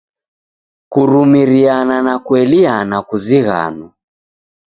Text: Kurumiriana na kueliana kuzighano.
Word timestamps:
Kurumiriana 0.91 1.95
na 2.01 2.15
kueliana 2.25 2.97
kuzighano. 3.07 3.87